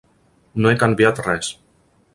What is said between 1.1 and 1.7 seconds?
res.